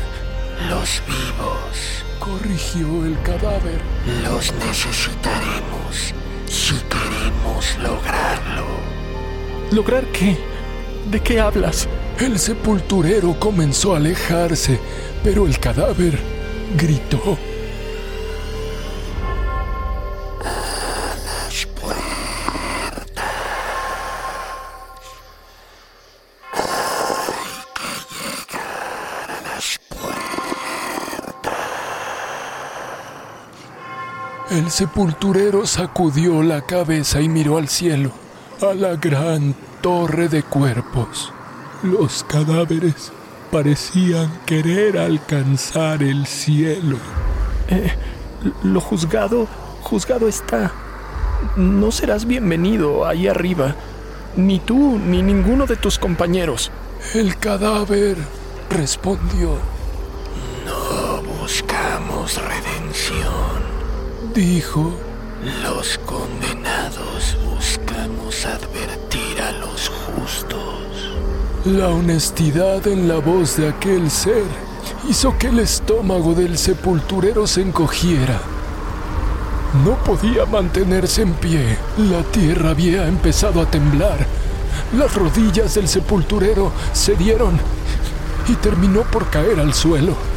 Los 0.70 1.02
vivos. 1.08 2.04
Corrigió 2.20 3.06
el 3.06 3.20
cadáver. 3.22 3.82
Los 4.24 4.54
necesitaremos 4.54 6.14
si 6.46 6.76
queremos 6.76 7.78
lograrlo. 7.80 8.66
¿Lograr 9.72 10.06
qué? 10.08 10.38
¿De 11.10 11.20
qué 11.20 11.40
hablas? 11.40 11.88
El 12.20 12.38
sepulturero 12.38 13.38
comenzó 13.40 13.94
a 13.94 13.98
alejarse, 13.98 14.80
pero 15.24 15.48
el 15.48 15.60
cadáver 15.60 16.20
gritó. 16.78 17.38
El 34.64 34.72
sepulturero 34.72 35.68
sacudió 35.68 36.42
la 36.42 36.62
cabeza 36.62 37.20
y 37.20 37.28
miró 37.28 37.58
al 37.58 37.68
cielo, 37.68 38.12
a 38.62 38.74
la 38.74 38.96
gran 38.96 39.54
torre 39.82 40.30
de 40.30 40.42
cuerpos. 40.42 41.34
Los 41.84 42.24
cadáveres 42.24 43.12
parecían 43.52 44.32
querer 44.46 44.98
alcanzar 44.98 46.02
el 46.02 46.26
cielo. 46.26 46.96
Eh, 47.68 47.92
lo 48.64 48.80
juzgado, 48.80 49.50
juzgado 49.82 50.30
está. 50.30 50.72
No 51.58 51.92
serás 51.92 52.26
bienvenido 52.26 53.06
ahí 53.06 53.28
arriba, 53.28 53.76
ni 54.38 54.60
tú 54.60 54.98
ni 54.98 55.22
ninguno 55.22 55.66
de 55.66 55.76
tus 55.76 56.00
compañeros. 56.00 56.72
El 57.14 57.38
cadáver 57.38 58.16
respondió, 58.70 59.58
No 60.66 61.22
buscamos 61.42 62.42
redención. 62.42 63.53
Dijo, 64.34 64.92
Los 65.62 66.00
condenados 66.00 67.38
buscamos 67.46 68.46
advertir 68.46 69.42
a 69.42 69.52
los 69.54 69.90
justos. 69.90 71.12
La 71.66 71.90
honestidad 71.90 72.86
en 72.88 73.08
la 73.08 73.20
voz 73.20 73.58
de 73.58 73.70
aquel 73.70 74.10
ser 74.10 74.44
hizo 75.08 75.38
que 75.38 75.48
el 75.48 75.60
estómago 75.60 76.34
del 76.34 76.58
sepulturero 76.58 77.46
se 77.46 77.62
encogiera. 77.62 78.42
No 79.86 79.96
podía 80.04 80.46
mantenerse 80.46 81.22
en 81.22 81.34
pie. 81.34 81.78
La 81.98 82.24
tierra 82.24 82.72
había 82.72 83.08
empezado 83.08 83.62
a 83.62 83.70
temblar. 83.70 84.26
Las 84.98 85.14
rodillas 85.16 85.76
del 85.76 85.88
sepulturero 85.88 86.72
cedieron 86.94 87.60
y 88.48 88.54
terminó 88.56 89.02
por 89.04 89.30
caer 89.30 89.60
al 89.60 89.74
suelo. 89.74 90.33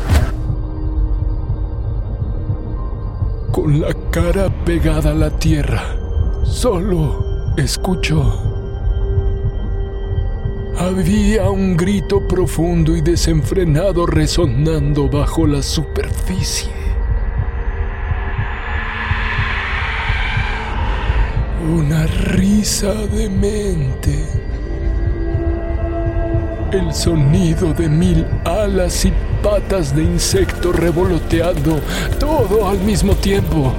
Con 3.66 3.80
la 3.80 3.92
cara 4.12 4.48
pegada 4.64 5.10
a 5.10 5.14
la 5.14 5.28
tierra, 5.28 5.82
solo 6.44 7.52
escuchó. 7.56 8.22
Había 10.78 11.50
un 11.50 11.76
grito 11.76 12.20
profundo 12.28 12.96
y 12.96 13.00
desenfrenado 13.00 14.06
resonando 14.06 15.08
bajo 15.08 15.48
la 15.48 15.60
superficie. 15.62 16.70
Una 21.68 22.06
risa 22.06 22.94
demente. 22.94 24.24
El 26.70 26.94
sonido 26.94 27.74
de 27.74 27.88
mil 27.88 28.24
alas 28.44 29.06
y 29.06 29.12
patas 29.46 29.94
de 29.94 30.02
insecto 30.02 30.72
revoloteando, 30.72 31.78
todo 32.18 32.68
al 32.68 32.80
mismo 32.80 33.14
tiempo. 33.14 33.72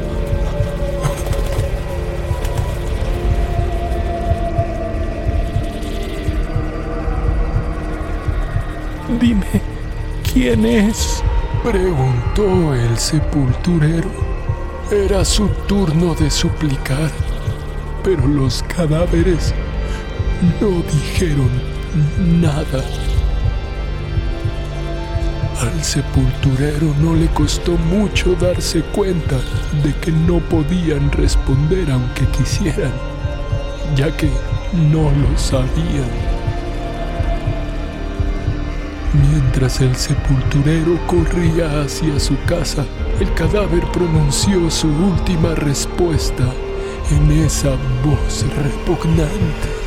Dime, 9.20 9.62
¿quién 10.32 10.66
es? 10.66 11.22
Preguntó 11.66 12.74
el 12.74 12.98
sepulturero. 12.98 14.10
Era 14.90 15.26
su 15.26 15.50
turno 15.68 16.16
de 16.16 16.32
suplicar, 16.32 17.12
pero 18.06 18.26
los 18.26 18.64
cadáveres 18.64 19.54
no 20.62 20.82
dijeron 20.94 21.52
nada. 22.42 23.07
Al 25.60 25.84
sepulturero 25.84 26.94
no 27.02 27.16
le 27.16 27.26
costó 27.30 27.72
mucho 27.72 28.36
darse 28.36 28.82
cuenta 28.82 29.38
de 29.84 29.92
que 29.96 30.12
no 30.12 30.38
podían 30.40 31.12
responder 31.12 31.90
aunque 31.90 32.28
quisieran, 32.28 32.92
ya 33.96 34.16
que 34.16 34.30
no 34.92 35.10
lo 35.10 35.36
sabían. 35.36 36.12
Mientras 39.32 39.82
el 39.82 39.96
sepulturero 39.96 41.00
corría 41.08 41.82
hacia 41.82 42.20
su 42.20 42.36
casa, 42.46 42.86
el 43.20 43.34
cadáver 43.34 43.84
pronunció 43.92 44.70
su 44.70 44.88
última 44.88 45.56
respuesta 45.56 46.54
en 47.10 47.32
esa 47.32 47.72
voz 48.06 48.46
repugnante. 48.64 49.87